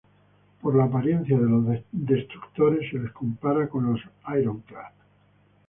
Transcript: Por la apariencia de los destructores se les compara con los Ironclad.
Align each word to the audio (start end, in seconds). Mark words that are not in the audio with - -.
Por 0.61 0.73
la 0.75 0.85
apariencia 0.85 1.37
de 1.39 1.47
los 1.47 1.63
destructores 1.91 2.89
se 2.89 2.97
les 2.97 3.11
compara 3.11 3.69
con 3.69 3.93
los 3.93 4.01
Ironclad. 4.35 4.93